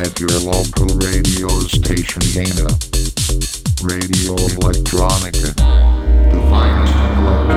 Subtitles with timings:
[0.00, 2.68] at your local radio station Dana.
[3.82, 5.52] Radio Electronica.
[6.30, 7.49] Divine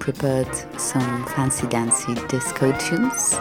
[0.00, 3.38] prepared some fancy dancy disco tunes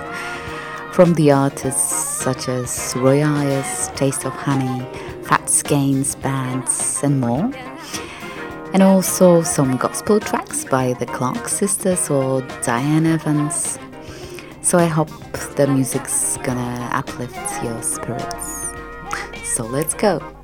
[0.92, 4.86] from the artists such as Roy Ayers, Taste of Honey,
[5.24, 7.50] Fats Gaines bands, and more.
[8.74, 13.80] And also some gospel tracks by the Clark sisters or Diane Evans.
[14.62, 15.10] So I hope
[15.56, 18.70] the music's gonna uplift your spirits.
[19.44, 20.39] So let's go.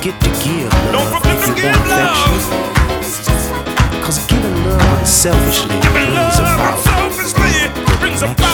[0.00, 0.92] forget to give love.
[0.92, 2.26] Don't forget to give love.
[4.02, 6.78] Cause giving love unselfishly brings about.
[6.78, 8.49] Unselfishly brings.